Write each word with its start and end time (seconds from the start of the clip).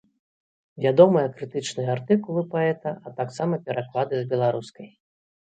Вядомыя 0.85 1.27
крытычныя 1.41 1.89
артыкулы 1.97 2.43
паэта, 2.55 2.91
а 3.07 3.13
таксама 3.21 3.55
пераклады 3.69 4.15
з 4.23 4.29
беларускай. 4.33 4.89